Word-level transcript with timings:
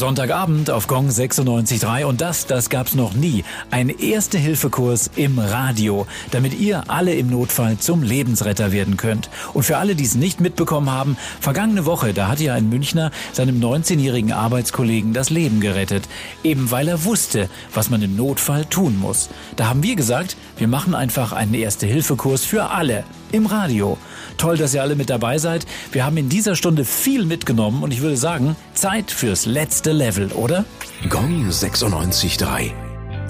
Sonntagabend 0.00 0.70
auf 0.70 0.86
Gong 0.86 1.10
96.3 1.10 2.06
und 2.06 2.22
das, 2.22 2.46
das 2.46 2.70
gab's 2.70 2.94
noch 2.94 3.12
nie. 3.12 3.44
Ein 3.70 3.90
Erste-Hilfe-Kurs 3.90 5.10
im 5.14 5.38
Radio, 5.38 6.06
damit 6.30 6.58
ihr 6.58 6.84
alle 6.88 7.14
im 7.14 7.28
Notfall 7.28 7.76
zum 7.76 8.02
Lebensretter 8.02 8.72
werden 8.72 8.96
könnt. 8.96 9.28
Und 9.52 9.64
für 9.64 9.76
alle, 9.76 9.94
die 9.94 10.04
es 10.04 10.14
nicht 10.14 10.40
mitbekommen 10.40 10.88
haben, 10.88 11.18
vergangene 11.42 11.84
Woche, 11.84 12.14
da 12.14 12.28
hat 12.28 12.40
ja 12.40 12.54
ein 12.54 12.70
Münchner 12.70 13.10
seinem 13.34 13.60
19-jährigen 13.60 14.32
Arbeitskollegen 14.32 15.12
das 15.12 15.28
Leben 15.28 15.60
gerettet. 15.60 16.08
Eben 16.42 16.70
weil 16.70 16.88
er 16.88 17.04
wusste, 17.04 17.50
was 17.74 17.90
man 17.90 18.00
im 18.00 18.16
Notfall 18.16 18.64
tun 18.64 18.98
muss. 18.98 19.28
Da 19.56 19.68
haben 19.68 19.82
wir 19.82 19.96
gesagt, 19.96 20.38
wir 20.56 20.66
machen 20.66 20.94
einfach 20.94 21.34
einen 21.34 21.52
Erste-Hilfe-Kurs 21.52 22.46
für 22.46 22.70
alle 22.70 23.04
im 23.32 23.44
Radio. 23.44 23.98
Toll, 24.36 24.56
dass 24.56 24.74
ihr 24.74 24.82
alle 24.82 24.96
mit 24.96 25.10
dabei 25.10 25.38
seid. 25.38 25.66
Wir 25.92 26.04
haben 26.04 26.16
in 26.16 26.28
dieser 26.28 26.56
Stunde 26.56 26.84
viel 26.84 27.24
mitgenommen 27.24 27.82
und 27.82 27.92
ich 27.92 28.00
würde 28.00 28.16
sagen, 28.16 28.56
Zeit 28.74 29.10
fürs 29.10 29.46
letzte 29.46 29.92
Level, 29.92 30.32
oder? 30.32 30.64
Gong 31.08 31.48
96.3. 31.48 32.70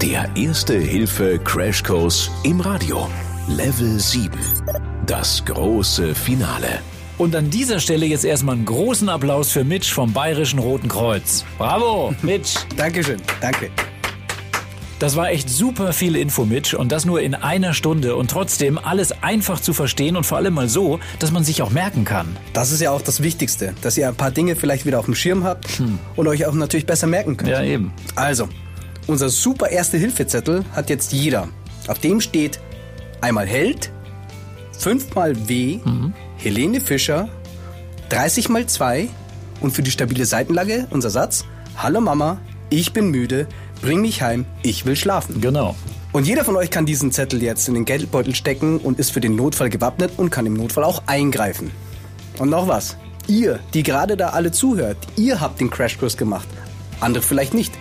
Der 0.01 0.31
erste 0.35 0.79
Hilfe 0.79 1.39
Crashkurs 1.39 2.31
im 2.43 2.61
Radio. 2.61 3.09
Level 3.49 3.99
7. 3.99 4.39
Das 5.07 5.45
große 5.45 6.15
Finale. 6.15 6.81
Und 7.19 7.37
an 7.37 7.51
dieser 7.51 7.81
Stelle 7.81 8.07
jetzt 8.07 8.25
erstmal 8.25 8.55
einen 8.55 8.65
großen 8.65 9.09
Applaus 9.11 9.51
für 9.51 9.63
Mitch 9.63 9.93
vom 9.93 10.13
Bayerischen 10.13 10.59
Roten 10.59 10.89
Kreuz. 10.89 11.45
Bravo, 11.59 12.15
Mitch. 12.23 12.55
Dankeschön, 12.77 13.21
danke. 13.43 13.71
Das 15.01 15.17
war 15.17 15.31
echt 15.31 15.49
super 15.49 15.95
viel 15.95 16.15
Info, 16.15 16.45
Mitch, 16.45 16.77
und 16.77 16.93
das 16.93 17.07
nur 17.07 17.23
in 17.23 17.35
einer 17.35 17.73
Stunde 17.73 18.17
und 18.17 18.31
trotzdem 18.31 18.77
alles 18.77 19.13
einfach 19.23 19.59
zu 19.59 19.73
verstehen 19.73 20.15
und 20.15 20.27
vor 20.27 20.37
allem 20.37 20.53
mal 20.53 20.69
so, 20.69 21.01
dass 21.19 21.31
man 21.31 21.43
sich 21.43 21.63
auch 21.63 21.71
merken 21.71 22.05
kann. 22.05 22.37
Das 22.53 22.71
ist 22.71 22.83
ja 22.83 22.91
auch 22.91 23.01
das 23.01 23.23
Wichtigste, 23.23 23.73
dass 23.81 23.97
ihr 23.97 24.07
ein 24.09 24.15
paar 24.15 24.31
Dinge 24.31 24.57
vielleicht 24.57 24.85
wieder 24.85 24.99
auf 24.99 25.07
dem 25.07 25.15
Schirm 25.15 25.43
habt 25.43 25.79
hm. 25.79 25.99
und 26.17 26.29
euch 26.29 26.45
auch 26.45 26.53
natürlich 26.53 26.85
besser 26.85 27.07
merken 27.07 27.39
könnt. 27.39 27.51
Ja, 27.51 27.63
eben. 27.63 27.95
Also, 28.15 28.47
unser 29.07 29.31
super 29.31 29.71
Erste-Hilfe-Zettel 29.71 30.67
hat 30.73 30.91
jetzt 30.91 31.15
jeder. 31.15 31.49
Auf 31.87 31.99
dem 31.99 32.21
steht 32.21 32.61
einmal 33.23 33.47
Held, 33.47 33.91
fünfmal 34.79 35.49
W, 35.49 35.81
mhm. 35.83 36.13
Helene 36.37 36.79
Fischer, 36.83 37.31
30 38.11 38.51
mal 38.51 38.67
2 38.67 39.09
und 39.63 39.71
für 39.71 39.83
die 39.83 39.93
stabile 39.93 40.27
Seitenlage 40.27 40.89
unser 40.91 41.09
Satz, 41.09 41.47
Hallo 41.79 42.03
Mama, 42.03 42.39
ich 42.69 42.93
bin 42.93 43.11
müde, 43.11 43.49
Bring 43.83 44.03
mich 44.03 44.21
heim, 44.21 44.45
ich 44.63 44.85
will 44.85 44.97
schlafen. 44.97 45.41
Genau. 45.41 45.75
Und 46.13 46.27
jeder 46.27 46.45
von 46.45 46.57
euch 46.57 46.71
kann 46.71 46.87
diesen 46.87 47.13
Zettel 47.13 47.43
jetzt 47.43 47.67
in 47.69 47.75
den 47.75 47.85
Geldbeutel 47.85 48.35
stecken 48.35 48.79
und 48.79 48.99
ist 48.99 49.11
für 49.11 49.21
den 49.21 49.37
Notfall 49.37 49.71
gewappnet 49.71 50.13
und 50.17 50.31
kann 50.31 50.45
im 50.45 50.55
Notfall 50.55 50.85
auch 50.85 51.03
eingreifen. 51.07 51.71
Und 52.39 52.51
noch 52.51 52.69
was. 52.69 52.97
Ihr, 53.27 53.61
die 53.75 53.83
gerade 53.83 54.17
da 54.17 54.31
alle 54.31 54.51
zuhört, 54.51 54.99
ihr 55.17 55.41
habt 55.41 55.61
den 55.61 55.71
Crashkurs 55.71 56.17
gemacht. 56.17 56.49
Andere 57.01 57.23
vielleicht 57.23 57.55
nicht. 57.55 57.73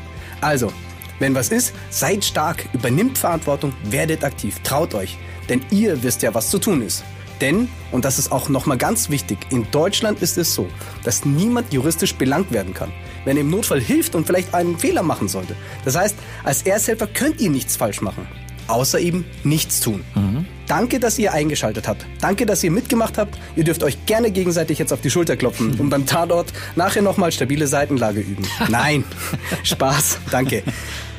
Also, 0.41 0.72
wenn 1.19 1.36
was 1.36 1.50
ist, 1.50 1.73
seid 1.89 2.23
stark, 2.23 2.69
übernimmt 2.73 3.17
Verantwortung, 3.17 3.73
werdet 3.84 4.23
aktiv, 4.23 4.59
traut 4.63 4.94
euch. 4.94 5.17
Denn 5.50 5.61
ihr 5.72 6.02
wisst 6.03 6.22
ja, 6.22 6.34
was 6.34 6.50
zu 6.50 6.59
tun 6.59 6.81
ist. 6.81 7.03
Denn, 7.41 7.69
und 7.91 8.05
das 8.05 8.19
ist 8.19 8.31
auch 8.31 8.49
nochmal 8.49 8.77
ganz 8.77 9.09
wichtig, 9.09 9.39
in 9.49 9.69
Deutschland 9.71 10.21
ist 10.21 10.37
es 10.37 10.53
so, 10.53 10.67
dass 11.03 11.25
niemand 11.25 11.73
juristisch 11.73 12.15
belangt 12.15 12.51
werden 12.51 12.73
kann 12.73 12.91
wenn 13.25 13.37
er 13.37 13.41
im 13.41 13.49
Notfall 13.49 13.81
hilft 13.81 14.15
und 14.15 14.25
vielleicht 14.25 14.53
einen 14.53 14.77
Fehler 14.77 15.03
machen 15.03 15.27
sollte. 15.27 15.55
Das 15.85 15.95
heißt, 15.95 16.15
als 16.43 16.63
Ersthelfer 16.63 17.07
könnt 17.07 17.39
ihr 17.39 17.49
nichts 17.49 17.75
falsch 17.75 18.01
machen, 18.01 18.27
außer 18.67 18.99
eben 18.99 19.25
nichts 19.43 19.79
tun. 19.79 20.03
Mhm. 20.15 20.45
Danke, 20.67 20.99
dass 20.99 21.17
ihr 21.17 21.33
eingeschaltet 21.33 21.87
habt. 21.87 22.05
Danke, 22.21 22.45
dass 22.45 22.63
ihr 22.63 22.71
mitgemacht 22.71 23.17
habt. 23.17 23.37
Ihr 23.55 23.63
dürft 23.63 23.83
euch 23.83 24.05
gerne 24.05 24.31
gegenseitig 24.31 24.77
jetzt 24.79 24.93
auf 24.93 25.01
die 25.01 25.09
Schulter 25.09 25.35
klopfen 25.35 25.73
und 25.79 25.89
beim 25.89 26.05
Tatort 26.05 26.53
nachher 26.75 27.01
nochmal 27.01 27.31
stabile 27.31 27.67
Seitenlage 27.67 28.21
üben. 28.21 28.45
Nein, 28.69 29.03
Spaß. 29.63 30.19
Danke. 30.31 30.63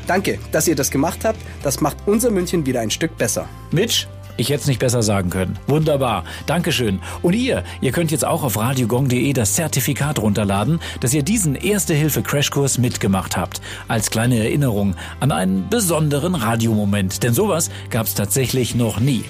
Danke, 0.06 0.38
dass 0.50 0.66
ihr 0.66 0.74
das 0.74 0.90
gemacht 0.90 1.24
habt. 1.24 1.38
Das 1.62 1.80
macht 1.80 1.98
unser 2.06 2.30
München 2.30 2.66
wieder 2.66 2.80
ein 2.80 2.90
Stück 2.90 3.16
besser. 3.16 3.48
Mitch, 3.70 4.08
ich 4.40 4.48
hätte 4.48 4.62
es 4.62 4.66
nicht 4.66 4.80
besser 4.80 5.02
sagen 5.02 5.30
können. 5.30 5.58
Wunderbar. 5.66 6.24
Dankeschön. 6.46 7.00
Und 7.22 7.34
ihr, 7.34 7.62
ihr 7.80 7.92
könnt 7.92 8.10
jetzt 8.10 8.24
auch 8.24 8.42
auf 8.42 8.56
radiogong.de 8.56 9.32
das 9.34 9.54
Zertifikat 9.54 10.18
runterladen, 10.18 10.80
dass 11.00 11.12
ihr 11.12 11.22
diesen 11.22 11.54
Erste-Hilfe-Crashkurs 11.54 12.78
mitgemacht 12.78 13.36
habt. 13.36 13.60
Als 13.86 14.10
kleine 14.10 14.38
Erinnerung 14.38 14.96
an 15.20 15.30
einen 15.30 15.68
besonderen 15.68 16.34
Radiomoment. 16.34 17.22
Denn 17.22 17.34
sowas 17.34 17.70
gab 17.90 18.06
es 18.06 18.14
tatsächlich 18.14 18.74
noch 18.74 18.98
nie. 18.98 19.24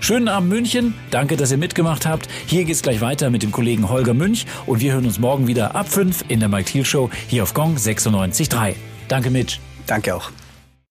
Schönen 0.00 0.28
Abend 0.28 0.48
München. 0.48 0.94
Danke, 1.10 1.36
dass 1.36 1.52
ihr 1.52 1.58
mitgemacht 1.58 2.06
habt. 2.06 2.28
Hier 2.46 2.64
geht's 2.64 2.82
gleich 2.82 3.00
weiter 3.00 3.30
mit 3.30 3.42
dem 3.42 3.52
Kollegen 3.52 3.88
Holger 3.88 4.14
Münch 4.14 4.46
und 4.66 4.80
wir 4.80 4.92
hören 4.92 5.06
uns 5.06 5.18
morgen 5.18 5.46
wieder 5.46 5.76
ab 5.76 5.88
5 5.88 6.24
in 6.28 6.40
der 6.40 6.48
Mike 6.48 6.70
Thiel 6.70 6.84
Show 6.84 7.08
hier 7.28 7.44
auf 7.44 7.54
Gong 7.54 7.76
96.3. 7.76 8.74
Danke, 9.08 9.30
Mitch. 9.30 9.60
Danke 9.86 10.14
auch. 10.14 10.30